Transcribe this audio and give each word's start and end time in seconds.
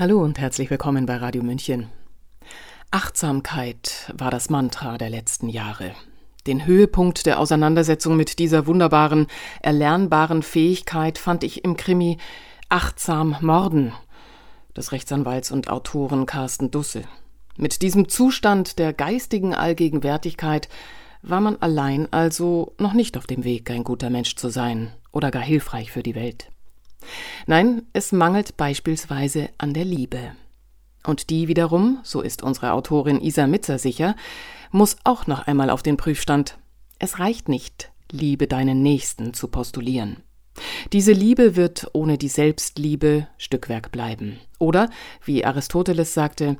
Hallo 0.00 0.22
und 0.22 0.38
herzlich 0.38 0.70
willkommen 0.70 1.06
bei 1.06 1.16
Radio 1.16 1.42
München. 1.42 1.88
Achtsamkeit 2.92 4.14
war 4.16 4.30
das 4.30 4.48
Mantra 4.48 4.96
der 4.96 5.10
letzten 5.10 5.48
Jahre. 5.48 5.90
Den 6.46 6.66
Höhepunkt 6.66 7.26
der 7.26 7.40
Auseinandersetzung 7.40 8.16
mit 8.16 8.38
dieser 8.38 8.68
wunderbaren, 8.68 9.26
erlernbaren 9.60 10.44
Fähigkeit 10.44 11.18
fand 11.18 11.42
ich 11.42 11.64
im 11.64 11.76
Krimi 11.76 12.18
Achtsam 12.68 13.34
Morden 13.40 13.92
des 14.76 14.92
Rechtsanwalts 14.92 15.50
und 15.50 15.68
Autoren 15.68 16.26
Carsten 16.26 16.70
Dusse. 16.70 17.02
Mit 17.56 17.82
diesem 17.82 18.08
Zustand 18.08 18.78
der 18.78 18.92
geistigen 18.92 19.52
Allgegenwärtigkeit 19.52 20.68
war 21.22 21.40
man 21.40 21.56
allein 21.56 22.06
also 22.12 22.72
noch 22.78 22.92
nicht 22.92 23.16
auf 23.16 23.26
dem 23.26 23.42
Weg, 23.42 23.68
ein 23.72 23.82
guter 23.82 24.10
Mensch 24.10 24.36
zu 24.36 24.48
sein 24.48 24.92
oder 25.10 25.32
gar 25.32 25.42
hilfreich 25.42 25.90
für 25.90 26.04
die 26.04 26.14
Welt. 26.14 26.52
Nein, 27.46 27.82
es 27.92 28.12
mangelt 28.12 28.56
beispielsweise 28.56 29.50
an 29.58 29.74
der 29.74 29.84
Liebe. 29.84 30.32
Und 31.04 31.30
die 31.30 31.48
wiederum, 31.48 32.00
so 32.02 32.20
ist 32.20 32.42
unsere 32.42 32.72
Autorin 32.72 33.20
Isa 33.20 33.46
Mitzer 33.46 33.78
sicher, 33.78 34.16
muss 34.70 34.96
auch 35.04 35.26
noch 35.26 35.46
einmal 35.46 35.70
auf 35.70 35.82
den 35.82 35.96
Prüfstand. 35.96 36.58
Es 36.98 37.18
reicht 37.18 37.48
nicht, 37.48 37.90
liebe 38.10 38.46
deinen 38.46 38.82
Nächsten 38.82 39.32
zu 39.32 39.48
postulieren. 39.48 40.22
Diese 40.92 41.12
Liebe 41.12 41.56
wird 41.56 41.88
ohne 41.92 42.18
die 42.18 42.28
Selbstliebe 42.28 43.28
Stückwerk 43.38 43.92
bleiben. 43.92 44.38
Oder, 44.58 44.90
wie 45.24 45.44
Aristoteles 45.44 46.14
sagte, 46.14 46.56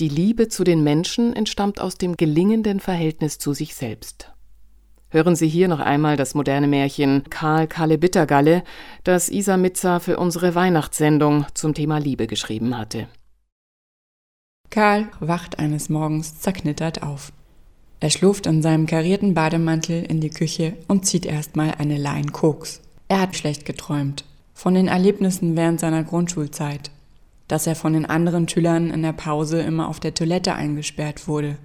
die 0.00 0.08
Liebe 0.08 0.48
zu 0.48 0.64
den 0.64 0.82
Menschen 0.82 1.34
entstammt 1.34 1.80
aus 1.80 1.96
dem 1.96 2.16
gelingenden 2.16 2.80
Verhältnis 2.80 3.38
zu 3.38 3.52
sich 3.52 3.74
selbst. 3.74 4.33
Hören 5.14 5.36
Sie 5.36 5.46
hier 5.46 5.68
noch 5.68 5.78
einmal 5.78 6.16
das 6.16 6.34
moderne 6.34 6.66
Märchen 6.66 7.22
Karl 7.30 7.68
Kalle 7.68 7.98
Bittergalle, 7.98 8.64
das 9.04 9.28
Isa 9.28 9.56
Mitzer 9.56 10.00
für 10.00 10.16
unsere 10.16 10.56
Weihnachtssendung 10.56 11.46
zum 11.54 11.72
Thema 11.72 11.98
Liebe 11.98 12.26
geschrieben 12.26 12.76
hatte. 12.76 13.06
Karl 14.70 15.06
wacht 15.20 15.60
eines 15.60 15.88
Morgens 15.88 16.40
zerknittert 16.40 17.04
auf. 17.04 17.30
Er 18.00 18.10
schlurft 18.10 18.46
in 18.46 18.60
seinem 18.60 18.86
karierten 18.86 19.34
Bademantel 19.34 20.02
in 20.02 20.20
die 20.20 20.30
Küche 20.30 20.72
und 20.88 21.06
zieht 21.06 21.26
erstmal 21.26 21.76
eine 21.78 21.96
Line 21.96 22.32
Koks. 22.32 22.82
Er 23.06 23.20
hat 23.20 23.36
schlecht 23.36 23.66
geträumt. 23.66 24.24
Von 24.52 24.74
den 24.74 24.88
Erlebnissen 24.88 25.56
während 25.56 25.78
seiner 25.78 26.02
Grundschulzeit. 26.02 26.90
Dass 27.46 27.68
er 27.68 27.76
von 27.76 27.92
den 27.92 28.04
anderen 28.04 28.48
Schülern 28.48 28.90
in 28.90 29.02
der 29.02 29.12
Pause 29.12 29.62
immer 29.62 29.86
auf 29.86 30.00
der 30.00 30.14
Toilette 30.14 30.56
eingesperrt 30.56 31.28
wurde. 31.28 31.56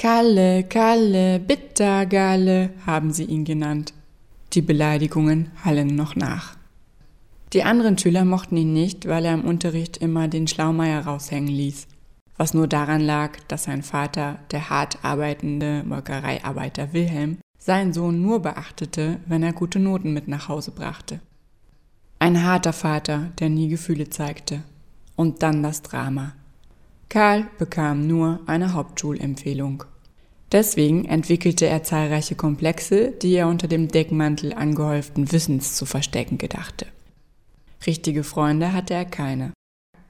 Kalle, 0.00 0.64
Kalle, 0.64 1.38
Bittergalle 1.40 2.70
haben 2.86 3.12
sie 3.12 3.24
ihn 3.24 3.44
genannt. 3.44 3.92
Die 4.54 4.62
Beleidigungen 4.62 5.50
hallen 5.64 5.94
noch 5.94 6.16
nach. 6.16 6.56
Die 7.52 7.64
anderen 7.64 7.98
Schüler 7.98 8.24
mochten 8.24 8.56
ihn 8.56 8.72
nicht, 8.72 9.06
weil 9.06 9.24
er 9.24 9.34
im 9.34 9.44
Unterricht 9.44 9.98
immer 9.98 10.28
den 10.28 10.46
Schlaumeier 10.46 11.04
raushängen 11.04 11.48
ließ 11.48 11.86
was 12.40 12.54
nur 12.54 12.66
daran 12.66 13.02
lag, 13.02 13.36
dass 13.48 13.64
sein 13.64 13.82
Vater, 13.82 14.38
der 14.50 14.70
hart 14.70 15.04
arbeitende 15.04 15.84
Molkereiarbeiter 15.84 16.94
Wilhelm, 16.94 17.36
seinen 17.58 17.92
Sohn 17.92 18.22
nur 18.22 18.40
beachtete, 18.40 19.20
wenn 19.26 19.42
er 19.42 19.52
gute 19.52 19.78
Noten 19.78 20.14
mit 20.14 20.26
nach 20.26 20.48
Hause 20.48 20.70
brachte. 20.70 21.20
Ein 22.18 22.42
harter 22.42 22.72
Vater, 22.72 23.30
der 23.38 23.50
nie 23.50 23.68
Gefühle 23.68 24.08
zeigte. 24.08 24.62
Und 25.16 25.42
dann 25.42 25.62
das 25.62 25.82
Drama. 25.82 26.32
Karl 27.10 27.46
bekam 27.58 28.06
nur 28.06 28.40
eine 28.46 28.72
Hauptschulempfehlung. 28.72 29.84
Deswegen 30.52 31.04
entwickelte 31.04 31.66
er 31.66 31.84
zahlreiche 31.84 32.34
Komplexe, 32.34 33.12
die 33.12 33.34
er 33.34 33.46
unter 33.46 33.68
dem 33.68 33.88
Deckmantel 33.88 34.52
angehäuften 34.52 35.30
Wissens 35.30 35.76
zu 35.76 35.86
verstecken 35.86 36.38
gedachte. 36.38 36.86
Richtige 37.86 38.24
Freunde 38.24 38.72
hatte 38.72 38.94
er 38.94 39.04
keine. 39.04 39.52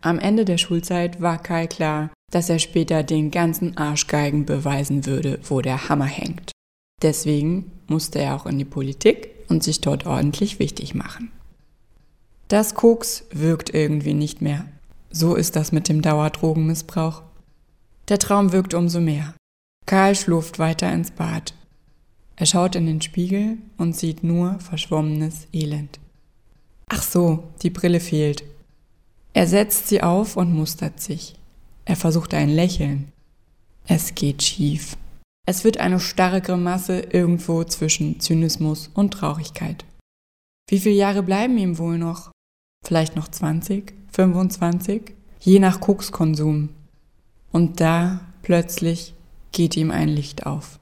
Am 0.00 0.18
Ende 0.18 0.46
der 0.46 0.56
Schulzeit 0.56 1.20
war 1.20 1.42
Karl 1.42 1.68
klar, 1.68 2.11
dass 2.33 2.48
er 2.48 2.58
später 2.58 3.02
den 3.02 3.30
ganzen 3.30 3.77
Arschgeigen 3.77 4.46
beweisen 4.46 5.05
würde, 5.05 5.41
wo 5.44 5.61
der 5.61 5.88
Hammer 5.88 6.06
hängt. 6.06 6.52
Deswegen 7.02 7.70
musste 7.86 8.20
er 8.20 8.36
auch 8.36 8.46
in 8.46 8.58
die 8.58 8.64
Politik 8.64 9.30
und 9.48 9.62
sich 9.62 9.80
dort 9.80 10.07
ordentlich 10.07 10.58
wichtig 10.58 10.95
machen. 10.95 11.30
Das 12.48 12.74
Koks 12.74 13.24
wirkt 13.30 13.74
irgendwie 13.74 14.14
nicht 14.14 14.40
mehr. 14.40 14.64
So 15.11 15.34
ist 15.34 15.57
das 15.57 15.72
mit 15.72 15.89
dem 15.89 16.02
Dauerdrogenmissbrauch. 16.02 17.22
Der 18.08 18.18
Traum 18.18 18.52
wirkt 18.52 18.74
umso 18.74 19.01
mehr. 19.01 19.34
Karl 19.90 20.14
schlurft 20.14 20.61
weiter 20.61 20.92
ins 20.92 21.11
Bad. 21.11 21.52
Er 22.36 22.46
schaut 22.46 22.77
in 22.77 22.86
den 22.86 23.02
Spiegel 23.02 23.58
und 23.77 23.96
sieht 23.96 24.23
nur 24.23 24.61
verschwommenes 24.61 25.48
Elend. 25.52 25.98
Ach 26.89 27.02
so, 27.02 27.42
die 27.62 27.70
Brille 27.70 27.98
fehlt. 27.98 28.45
Er 29.33 29.48
setzt 29.48 29.89
sie 29.89 30.01
auf 30.01 30.36
und 30.36 30.55
mustert 30.55 31.01
sich. 31.01 31.34
Er 31.86 31.96
versucht 31.96 32.34
ein 32.34 32.51
Lächeln. 32.51 33.11
Es 33.84 34.14
geht 34.14 34.45
schief. 34.45 34.96
Es 35.45 35.64
wird 35.64 35.78
eine 35.78 35.98
starre 35.98 36.40
Grimasse 36.40 37.01
irgendwo 37.01 37.64
zwischen 37.64 38.20
Zynismus 38.20 38.92
und 38.95 39.11
Traurigkeit. 39.11 39.84
Wie 40.68 40.78
viele 40.78 40.95
Jahre 40.95 41.24
bleiben 41.24 41.58
ihm 41.58 41.78
wohl 41.78 41.98
noch? 41.98 42.30
Vielleicht 42.86 43.17
noch 43.17 43.27
20, 43.27 43.92
25, 44.12 45.17
je 45.40 45.58
nach 45.58 45.80
Kokskonsum. 45.80 46.68
Und 47.51 47.80
da 47.80 48.20
plötzlich 48.42 49.14
geht 49.52 49.77
ihm 49.77 49.90
ein 49.90 50.08
Licht 50.08 50.46
auf. 50.46 50.80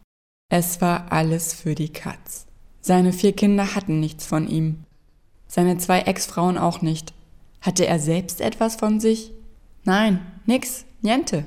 Es 0.50 0.80
war 0.80 1.12
alles 1.12 1.52
für 1.52 1.74
die 1.74 1.90
Katz. 1.90 2.46
Seine 2.80 3.12
vier 3.12 3.32
Kinder 3.32 3.74
hatten 3.74 4.00
nichts 4.00 4.24
von 4.24 4.48
ihm. 4.48 4.84
Seine 5.46 5.78
zwei 5.78 6.00
Ex-Frauen 6.00 6.58
auch 6.58 6.82
nicht. 6.82 7.12
Hatte 7.60 7.86
er 7.86 7.98
selbst 7.98 8.40
etwas 8.40 8.76
von 8.76 9.00
sich? 9.00 9.32
Nein, 9.84 10.20
nix. 10.46 10.84
Niente. 11.02 11.46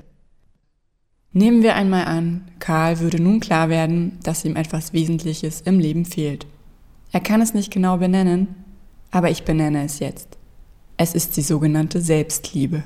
Nehmen 1.34 1.64
wir 1.64 1.76
einmal 1.76 2.06
an, 2.06 2.52
Karl 2.60 3.00
würde 3.00 3.22
nun 3.22 3.40
klar 3.40 3.70
werden, 3.70 4.20
dass 4.24 4.44
ihm 4.44 4.56
etwas 4.56 4.92
Wesentliches 4.92 5.62
im 5.62 5.80
Leben 5.80 6.06
fehlt. 6.06 6.46
Er 7.12 7.22
kann 7.22 7.42
es 7.42 7.54
nicht 7.54 7.72
genau 7.72 7.98
benennen, 7.98 8.48
aber 9.12 9.30
ich 9.30 9.44
benenne 9.44 9.84
es 9.84 10.00
jetzt. 10.00 10.38
Es 10.98 11.16
ist 11.16 11.38
die 11.38 11.42
sogenannte 11.42 12.02
Selbstliebe. 12.02 12.84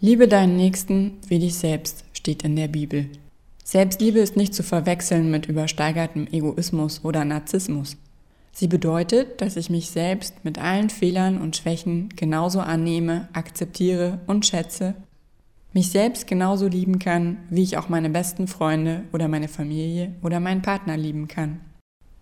Liebe 0.00 0.28
deinen 0.28 0.56
Nächsten 0.56 1.18
wie 1.28 1.38
dich 1.38 1.54
selbst, 1.54 2.04
steht 2.12 2.42
in 2.42 2.56
der 2.56 2.68
Bibel. 2.68 3.08
Selbstliebe 3.64 4.18
ist 4.18 4.36
nicht 4.36 4.54
zu 4.54 4.62
verwechseln 4.62 5.30
mit 5.30 5.46
übersteigertem 5.46 6.26
Egoismus 6.30 7.04
oder 7.04 7.24
Narzissmus. 7.24 7.96
Sie 8.52 8.68
bedeutet, 8.68 9.40
dass 9.40 9.56
ich 9.56 9.70
mich 9.70 9.90
selbst 9.90 10.44
mit 10.44 10.58
allen 10.58 10.90
Fehlern 10.90 11.40
und 11.40 11.56
Schwächen 11.56 12.10
genauso 12.16 12.60
annehme, 12.60 13.28
akzeptiere 13.32 14.20
und 14.26 14.44
schätze 14.44 14.94
mich 15.72 15.90
selbst 15.90 16.26
genauso 16.26 16.66
lieben 16.66 16.98
kann, 16.98 17.38
wie 17.50 17.62
ich 17.62 17.78
auch 17.78 17.88
meine 17.88 18.10
besten 18.10 18.46
Freunde 18.46 19.04
oder 19.12 19.28
meine 19.28 19.48
Familie 19.48 20.12
oder 20.22 20.40
meinen 20.40 20.62
Partner 20.62 20.96
lieben 20.96 21.28
kann. 21.28 21.60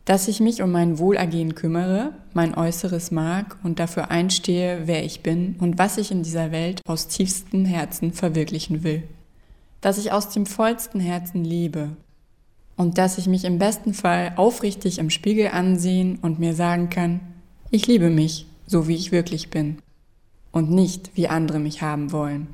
Dass 0.04 0.28
ich 0.28 0.40
mich 0.40 0.62
um 0.62 0.72
mein 0.72 0.98
Wohlergehen 0.98 1.54
kümmere, 1.54 2.14
mein 2.32 2.56
Äußeres 2.56 3.10
mag 3.10 3.58
und 3.62 3.78
dafür 3.78 4.10
einstehe, 4.10 4.82
wer 4.86 5.04
ich 5.04 5.22
bin 5.22 5.56
und 5.58 5.78
was 5.78 5.98
ich 5.98 6.10
in 6.10 6.22
dieser 6.22 6.52
Welt 6.52 6.80
aus 6.86 7.08
tiefstem 7.08 7.64
Herzen 7.64 8.12
verwirklichen 8.12 8.82
will. 8.82 9.02
Dass 9.80 9.98
ich 9.98 10.12
aus 10.12 10.28
dem 10.28 10.46
vollsten 10.46 11.00
Herzen 11.00 11.44
liebe. 11.44 11.90
Und 12.76 12.98
dass 12.98 13.18
ich 13.18 13.26
mich 13.26 13.44
im 13.44 13.58
besten 13.58 13.94
Fall 13.94 14.32
aufrichtig 14.36 14.98
im 14.98 15.10
Spiegel 15.10 15.48
ansehen 15.48 16.18
und 16.22 16.38
mir 16.38 16.54
sagen 16.54 16.90
kann, 16.90 17.20
ich 17.70 17.86
liebe 17.86 18.10
mich, 18.10 18.46
so 18.66 18.88
wie 18.88 18.94
ich 18.94 19.12
wirklich 19.12 19.50
bin. 19.50 19.78
Und 20.52 20.70
nicht, 20.70 21.10
wie 21.14 21.28
andere 21.28 21.58
mich 21.58 21.82
haben 21.82 22.12
wollen. 22.12 22.48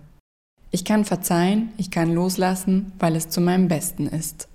Ich 0.70 0.84
kann 0.84 1.04
verzeihen, 1.04 1.70
ich 1.76 1.90
kann 1.90 2.12
loslassen, 2.12 2.92
weil 2.98 3.16
es 3.16 3.28
zu 3.28 3.40
meinem 3.40 3.68
Besten 3.68 4.06
ist. 4.06 4.48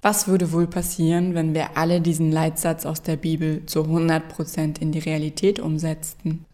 Was 0.00 0.26
würde 0.26 0.52
wohl 0.52 0.66
passieren, 0.66 1.34
wenn 1.34 1.54
wir 1.54 1.76
alle 1.76 2.00
diesen 2.00 2.32
Leitsatz 2.32 2.86
aus 2.86 3.02
der 3.02 3.16
Bibel 3.16 3.64
zu 3.66 3.82
100% 3.82 4.80
in 4.80 4.92
die 4.92 4.98
Realität 4.98 5.60
umsetzten? 5.60 6.44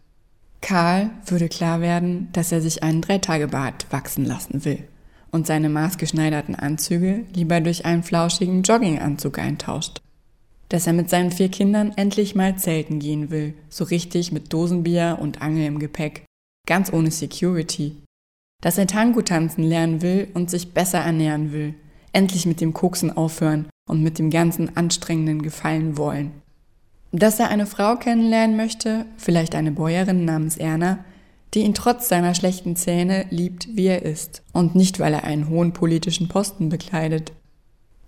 Karl 0.61 1.11
würde 1.25 1.49
klar 1.49 1.81
werden, 1.81 2.29
dass 2.33 2.51
er 2.51 2.61
sich 2.61 2.83
einen 2.83 3.01
Dreitagebart 3.01 3.87
wachsen 3.91 4.25
lassen 4.25 4.65
will 4.65 4.85
und 5.31 5.47
seine 5.47 5.69
maßgeschneiderten 5.69 6.55
Anzüge 6.55 7.25
lieber 7.35 7.61
durch 7.61 7.85
einen 7.85 8.03
flauschigen 8.03 8.63
Jogginganzug 8.63 9.39
eintauscht. 9.39 10.01
Dass 10.69 10.87
er 10.87 10.93
mit 10.93 11.09
seinen 11.11 11.31
vier 11.31 11.49
Kindern 11.49 11.93
endlich 11.97 12.35
mal 12.35 12.57
zelten 12.57 12.99
gehen 12.99 13.31
will, 13.31 13.55
so 13.69 13.85
richtig 13.85 14.33
mit 14.33 14.53
Dosenbier 14.53 15.19
und 15.21 15.41
Angel 15.41 15.67
im 15.67 15.79
Gepäck, 15.79 16.25
ganz 16.67 16.93
ohne 16.93 17.11
Security, 17.11 17.97
dass 18.63 18.77
er 18.79 18.87
Tango 18.87 19.23
tanzen 19.23 19.63
lernen 19.65 20.03
will 20.03 20.29
und 20.35 20.51
sich 20.51 20.73
besser 20.75 20.99
ernähren 20.99 21.53
will, 21.53 21.75
endlich 22.13 22.45
mit 22.45 22.61
dem 22.61 22.73
Koksen 22.73 23.17
aufhören 23.17 23.69
und 23.89 24.03
mit 24.03 24.19
dem 24.19 24.31
ganzen 24.31 24.77
anstrengenden 24.77 25.43
gefallen 25.43 25.97
wollen. 25.97 26.33
Dass 27.13 27.41
er 27.41 27.49
eine 27.49 27.67
Frau 27.67 27.97
kennenlernen 27.97 28.57
möchte, 28.57 29.07
vielleicht 29.17 29.55
eine 29.55 29.73
Bäuerin 29.73 30.25
namens 30.25 30.57
Erna, 30.59 31.05
die 31.55 31.61
ihn 31.61 31.75
trotz 31.75 32.09
seiner 32.09 32.35
schlechten 32.35 32.77
Zähne 32.77 33.27
liebt, 33.31 33.69
wie 33.77 33.87
er 33.87 34.03
ist, 34.03 34.43
und 34.53 34.75
nicht, 34.75 35.00
weil 35.00 35.15
er 35.15 35.25
einen 35.25 35.49
hohen 35.49 35.73
politischen 35.73 36.29
Posten 36.29 36.69
bekleidet. 36.69 37.33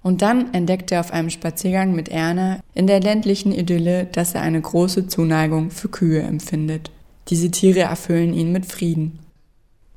Und 0.02 0.22
dann 0.22 0.54
entdeckt 0.54 0.92
er 0.92 1.00
auf 1.00 1.12
einem 1.12 1.30
Spaziergang 1.30 1.94
mit 1.94 2.08
Erna 2.08 2.60
in 2.74 2.86
der 2.86 3.00
ländlichen 3.00 3.52
Idylle, 3.52 4.06
dass 4.06 4.34
er 4.34 4.42
eine 4.42 4.60
große 4.60 5.08
Zuneigung 5.08 5.70
für 5.70 5.88
Kühe 5.88 6.22
empfindet. 6.22 6.90
Diese 7.28 7.50
Tiere 7.50 7.80
erfüllen 7.80 8.32
ihn 8.32 8.50
mit 8.50 8.66
Frieden 8.66 9.18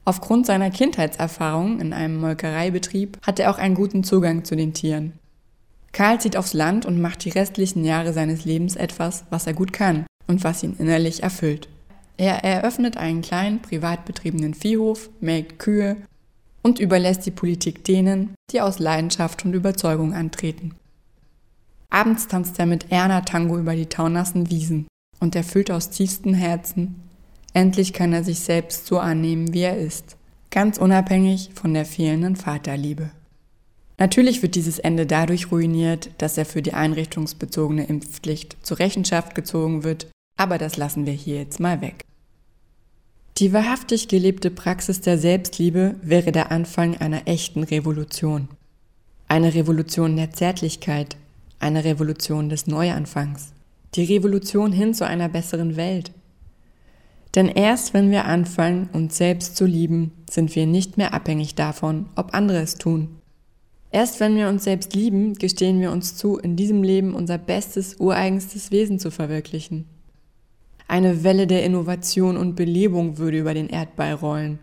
Aufgrund 0.05 0.45
seiner 0.45 0.69
Kindheitserfahrung 0.69 1.79
in 1.79 1.93
einem 1.93 2.19
Molkereibetrieb 2.19 3.17
hat 3.21 3.39
er 3.39 3.49
auch 3.51 3.57
einen 3.57 3.75
guten 3.75 4.03
Zugang 4.03 4.43
zu 4.43 4.55
den 4.55 4.73
Tieren. 4.73 5.13
Karl 5.93 6.19
zieht 6.19 6.35
aufs 6.35 6.53
Land 6.53 6.85
und 6.85 6.99
macht 6.99 7.23
die 7.23 7.29
restlichen 7.29 7.85
Jahre 7.85 8.11
seines 8.11 8.43
Lebens 8.43 8.75
etwas, 8.75 9.23
was 9.29 9.47
er 9.47 9.53
gut 9.53 9.71
kann 9.71 10.05
und 10.27 10.43
was 10.43 10.63
ihn 10.63 10.75
innerlich 10.77 11.23
erfüllt. 11.23 11.69
Er 12.17 12.43
eröffnet 12.43 12.97
einen 12.97 13.21
kleinen, 13.21 13.61
privat 13.61 14.05
betriebenen 14.05 14.53
Viehhof, 14.53 15.09
melkt 15.19 15.59
Kühe 15.59 15.97
und 16.61 16.79
überlässt 16.79 17.25
die 17.25 17.31
Politik 17.31 17.83
denen, 17.83 18.35
die 18.51 18.61
aus 18.61 18.79
Leidenschaft 18.79 19.45
und 19.45 19.53
Überzeugung 19.53 20.13
antreten. 20.13 20.75
Abends 21.89 22.27
tanzt 22.27 22.57
er 22.59 22.65
mit 22.65 22.91
Erna 22.91 23.21
Tango 23.21 23.57
über 23.57 23.75
die 23.75 23.87
taunassen 23.87 24.49
Wiesen 24.49 24.87
und 25.19 25.35
erfüllt 25.35 25.69
aus 25.69 25.89
tiefstem 25.89 26.33
Herzen, 26.33 26.95
endlich 27.53 27.93
kann 27.93 28.13
er 28.13 28.23
sich 28.23 28.39
selbst 28.39 28.87
so 28.87 28.99
annehmen, 28.99 29.53
wie 29.53 29.61
er 29.61 29.77
ist, 29.77 30.17
ganz 30.49 30.77
unabhängig 30.77 31.51
von 31.53 31.73
der 31.73 31.85
fehlenden 31.85 32.35
Vaterliebe. 32.35 33.11
Natürlich 33.99 34.41
wird 34.41 34.55
dieses 34.55 34.79
Ende 34.79 35.05
dadurch 35.05 35.51
ruiniert, 35.51 36.09
dass 36.17 36.37
er 36.37 36.45
für 36.45 36.61
die 36.61 36.73
einrichtungsbezogene 36.73 37.85
Impfpflicht 37.85 38.57
zur 38.63 38.79
Rechenschaft 38.79 39.35
gezogen 39.35 39.83
wird, 39.83 40.07
aber 40.37 40.57
das 40.57 40.77
lassen 40.77 41.05
wir 41.05 41.13
hier 41.13 41.37
jetzt 41.37 41.59
mal 41.59 41.81
weg. 41.81 42.05
Die 43.37 43.51
wahrhaftig 43.51 44.07
gelebte 44.07 44.51
Praxis 44.51 45.01
der 45.01 45.17
Selbstliebe 45.17 45.95
wäre 46.01 46.31
der 46.31 46.51
Anfang 46.51 46.97
einer 46.97 47.27
echten 47.27 47.63
Revolution. 47.63 48.47
Eine 49.27 49.55
Revolution 49.55 50.15
der 50.15 50.31
Zärtlichkeit, 50.31 51.17
eine 51.59 51.83
Revolution 51.83 52.49
des 52.49 52.67
Neuanfangs, 52.67 53.53
die 53.95 54.03
Revolution 54.03 54.71
hin 54.71 54.93
zu 54.93 55.07
einer 55.07 55.29
besseren 55.29 55.75
Welt. 55.77 56.11
Denn 57.35 57.47
erst 57.47 57.95
wenn 57.95 58.11
wir 58.11 58.25
anfangen, 58.25 58.89
uns 58.93 59.17
selbst 59.17 59.57
zu 59.57 59.65
lieben, 59.65 60.11
sind 60.29 60.55
wir 60.55 60.67
nicht 60.67 60.97
mehr 60.97 61.13
abhängig 61.13 61.55
davon, 61.55 62.07
ob 62.15 62.35
andere 62.35 62.61
es 62.61 62.75
tun. 62.75 63.15
Erst 63.89 64.19
wenn 64.19 64.35
wir 64.35 64.49
uns 64.49 64.63
selbst 64.63 64.93
lieben, 64.93 65.33
gestehen 65.33 65.79
wir 65.79 65.91
uns 65.91 66.15
zu, 66.15 66.37
in 66.37 66.55
diesem 66.55 66.83
Leben 66.83 67.15
unser 67.15 67.37
bestes, 67.37 67.95
ureigenstes 67.99 68.71
Wesen 68.71 68.99
zu 68.99 69.09
verwirklichen. 69.09 69.85
Eine 70.93 71.23
Welle 71.23 71.47
der 71.47 71.63
Innovation 71.63 72.37
und 72.37 72.53
Belebung 72.53 73.17
würde 73.17 73.39
über 73.39 73.55
den 73.55 73.67
Erdball 73.67 74.13
rollen. 74.13 74.59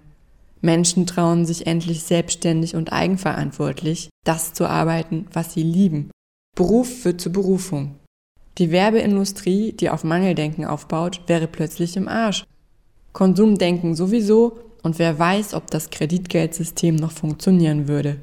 Menschen 0.61 1.05
trauen 1.05 1.45
sich 1.45 1.67
endlich 1.67 2.05
selbstständig 2.05 2.77
und 2.77 2.93
eigenverantwortlich, 2.93 4.11
das 4.25 4.53
zu 4.53 4.69
arbeiten, 4.69 5.27
was 5.33 5.55
sie 5.55 5.65
lieben. 5.65 6.13
Beruf 6.57 7.05
wird 7.05 7.21
zur 7.21 7.33
Berufung. 7.33 7.97
Die 8.59 8.71
Werbeindustrie, 8.71 9.73
die 9.73 9.91
auf 9.91 10.05
Mangeldenken 10.05 10.65
aufbaut, 10.65 11.21
wäre 11.27 11.49
plötzlich 11.49 11.97
im 11.97 12.07
Arsch. 12.07 12.45
Konsumdenken 13.13 13.97
sowieso 13.97 14.57
und 14.85 15.01
wer 15.01 15.19
weiß, 15.19 15.55
ob 15.55 15.69
das 15.73 15.91
Kreditgeldsystem 15.91 16.95
noch 16.95 17.11
funktionieren 17.11 17.89
würde. 17.89 18.19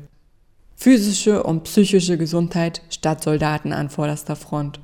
Physische 0.78 1.44
und 1.44 1.66
psychische 1.66 2.18
Gesundheit 2.18 2.84
statt 2.90 3.22
Soldaten 3.22 3.74
an 3.74 3.90
vorderster 3.90 4.38
Front. 4.38 4.80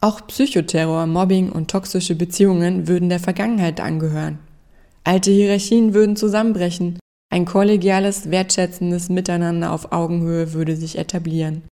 Auch 0.00 0.26
Psychoterror, 0.26 1.06
Mobbing 1.06 1.50
und 1.50 1.70
toxische 1.70 2.14
Beziehungen 2.14 2.86
würden 2.86 3.08
der 3.08 3.20
Vergangenheit 3.20 3.80
angehören. 3.80 4.38
Alte 5.04 5.30
Hierarchien 5.30 5.94
würden 5.94 6.16
zusammenbrechen, 6.16 6.98
ein 7.30 7.44
kollegiales, 7.44 8.30
wertschätzendes 8.30 9.08
Miteinander 9.08 9.72
auf 9.72 9.92
Augenhöhe 9.92 10.52
würde 10.52 10.76
sich 10.76 10.98
etablieren. 10.98 11.62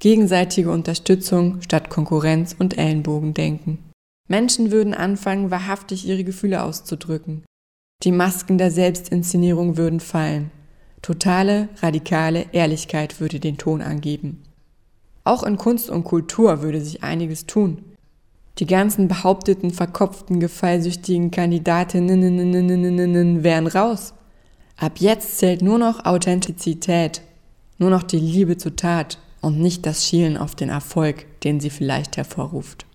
Gegenseitige 0.00 0.70
Unterstützung 0.70 1.60
statt 1.62 1.90
Konkurrenz 1.90 2.54
und 2.58 2.78
Ellenbogendenken. 2.78 3.78
Menschen 4.28 4.70
würden 4.70 4.94
anfangen, 4.94 5.50
wahrhaftig 5.50 6.06
ihre 6.06 6.24
Gefühle 6.24 6.62
auszudrücken. 6.62 7.44
Die 8.02 8.12
Masken 8.12 8.58
der 8.58 8.70
Selbstinszenierung 8.70 9.76
würden 9.76 10.00
fallen. 10.00 10.50
Totale, 11.02 11.68
radikale 11.80 12.46
Ehrlichkeit 12.52 13.20
würde 13.20 13.40
den 13.40 13.58
Ton 13.58 13.82
angeben. 13.82 14.42
Auch 15.24 15.42
in 15.42 15.56
Kunst 15.56 15.90
und 15.90 16.04
Kultur 16.04 16.62
würde 16.62 16.80
sich 16.80 17.02
einiges 17.02 17.46
tun. 17.46 17.84
Die 18.58 18.66
ganzen 18.66 19.08
behaupteten, 19.08 19.70
verkopften, 19.70 20.40
gefallsüchtigen 20.40 21.30
Kandidatinnen 21.30 23.44
wären 23.44 23.66
raus. 23.66 24.14
Ab 24.76 24.98
jetzt 24.98 25.38
zählt 25.38 25.62
nur 25.62 25.78
noch 25.78 26.04
Authentizität, 26.04 27.22
nur 27.78 27.90
noch 27.90 28.02
die 28.02 28.18
Liebe 28.18 28.56
zur 28.56 28.76
Tat 28.76 29.18
und 29.40 29.60
nicht 29.60 29.86
das 29.86 30.06
Schielen 30.06 30.36
auf 30.36 30.54
den 30.54 30.68
Erfolg, 30.68 31.40
den 31.42 31.60
sie 31.60 31.70
vielleicht 31.70 32.16
hervorruft. 32.16 32.86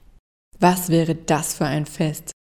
Was 0.60 0.90
wäre 0.90 1.16
das 1.16 1.54
für 1.54 1.66
ein 1.66 1.86
Fest? 1.86 2.32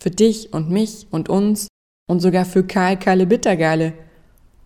Für 0.00 0.10
dich 0.10 0.52
und 0.52 0.70
mich 0.70 1.06
und 1.10 1.28
uns 1.28 1.68
und 2.08 2.20
sogar 2.20 2.44
für 2.44 2.64
Karl 2.64 2.98
Kalle 2.98 3.26
Bittergalle, 3.26 3.92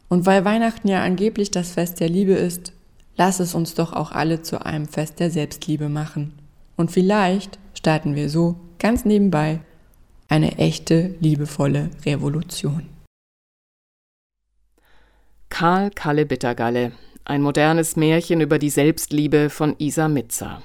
und 0.09 0.25
weil 0.25 0.45
Weihnachten 0.45 0.89
ja 0.89 1.03
angeblich 1.03 1.51
das 1.51 1.73
Fest 1.73 1.99
der 1.99 2.09
Liebe 2.09 2.35
ist, 2.35 2.73
lass 3.17 3.41
es 3.41 3.55
uns 3.55 3.75
doch 3.75 3.93
auch 3.93 4.13
alle 4.13 4.43
zu 4.43 4.65
einem 4.65 4.87
Fest 4.87 5.21
der 5.21 5.31
Selbstliebe 5.31 5.89
machen. 5.89 6.35
Und 6.77 6.91
vielleicht 6.91 7.59
starten 7.75 8.15
wir 8.15 8.29
so, 8.29 8.57
ganz 8.79 9.05
nebenbei, 9.05 9.61
eine 10.29 10.59
echte, 10.59 11.15
liebevolle 11.21 11.91
Revolution. 12.05 12.89
Karl 15.49 15.91
Kalle 15.91 16.27
Bittergalle, 16.27 16.93
ein 17.25 17.41
modernes 17.41 17.97
Märchen 17.97 18.41
über 18.41 18.59
die 18.59 18.71
Selbstliebe 18.71 19.49
von 19.51 19.75
Isa 19.79 20.09
Mitzer. 20.09 20.63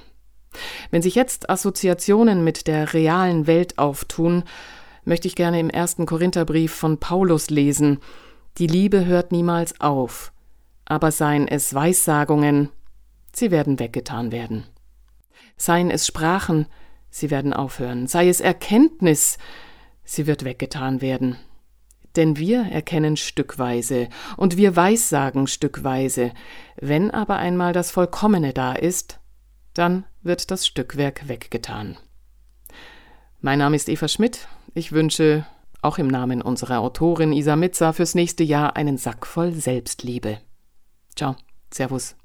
Wenn 0.90 1.00
sich 1.00 1.14
jetzt 1.14 1.48
Assoziationen 1.48 2.44
mit 2.44 2.66
der 2.66 2.92
realen 2.92 3.46
Welt 3.46 3.78
auftun, 3.78 4.44
möchte 5.04 5.28
ich 5.28 5.34
gerne 5.34 5.58
im 5.60 5.70
ersten 5.70 6.04
Korintherbrief 6.04 6.72
von 6.72 6.98
Paulus 6.98 7.48
lesen, 7.48 7.98
die 8.58 8.66
Liebe 8.66 9.06
hört 9.06 9.32
niemals 9.32 9.80
auf, 9.80 10.32
aber 10.84 11.10
seien 11.10 11.48
es 11.48 11.74
Weissagungen, 11.74 12.70
sie 13.32 13.50
werden 13.50 13.78
weggetan 13.78 14.32
werden. 14.32 14.64
Seien 15.56 15.90
es 15.90 16.06
Sprachen, 16.06 16.66
sie 17.10 17.30
werden 17.30 17.52
aufhören. 17.52 18.06
Sei 18.06 18.28
es 18.28 18.40
Erkenntnis, 18.40 19.38
sie 20.04 20.26
wird 20.26 20.44
weggetan 20.44 21.00
werden. 21.00 21.36
Denn 22.16 22.36
wir 22.36 22.64
erkennen 22.64 23.16
stückweise 23.16 24.08
und 24.36 24.56
wir 24.56 24.76
weissagen 24.76 25.46
stückweise. 25.46 26.32
Wenn 26.76 27.10
aber 27.10 27.36
einmal 27.36 27.72
das 27.72 27.90
Vollkommene 27.90 28.52
da 28.52 28.74
ist, 28.74 29.18
dann 29.72 30.04
wird 30.22 30.50
das 30.50 30.66
Stückwerk 30.66 31.28
weggetan. 31.28 31.96
Mein 33.40 33.58
Name 33.58 33.76
ist 33.76 33.88
Eva 33.88 34.08
Schmidt. 34.08 34.46
Ich 34.74 34.92
wünsche 34.92 35.46
auch 35.80 35.98
im 35.98 36.06
Namen 36.06 36.42
unserer 36.42 36.80
Autorin 36.80 37.32
Isa 37.32 37.56
Mitzer 37.56 37.92
fürs 37.92 38.14
nächste 38.14 38.44
Jahr 38.44 38.76
einen 38.76 38.98
Sack 38.98 39.26
voll 39.26 39.52
Selbstliebe. 39.52 40.38
Ciao, 41.14 41.36
Servus. 41.70 42.16